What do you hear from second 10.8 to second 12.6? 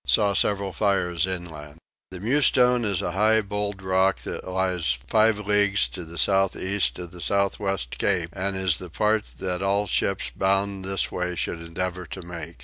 this way should endeavour to make.